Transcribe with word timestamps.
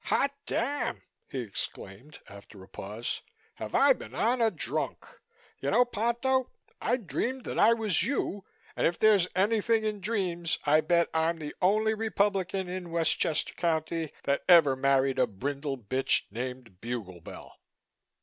"Hot 0.05 0.33
damn!" 0.47 1.03
he 1.27 1.41
exclaimed, 1.41 2.21
after 2.27 2.63
a 2.63 2.67
pause. 2.67 3.21
"Have 3.53 3.75
I 3.75 3.93
been 3.93 4.15
on 4.15 4.41
a 4.41 4.49
drunk! 4.49 5.05
You 5.59 5.69
know, 5.69 5.85
Ponto, 5.85 6.49
I 6.81 6.97
dreamed 6.97 7.43
that 7.43 7.59
I 7.59 7.73
was 7.75 8.01
you 8.01 8.43
and 8.75 8.87
if 8.87 8.97
there's 8.97 9.27
anything 9.35 9.83
in 9.83 10.01
dreams 10.01 10.57
I 10.65 10.81
bet 10.81 11.07
I'm 11.13 11.37
the 11.37 11.53
only 11.61 11.93
Republican 11.93 12.67
in 12.67 12.89
Westchester 12.89 13.53
County 13.53 14.11
that 14.23 14.41
ever 14.49 14.75
married 14.75 15.19
a 15.19 15.27
brindle 15.27 15.77
bitch 15.77 16.23
named 16.31 16.81
Buglebell. 16.81 17.51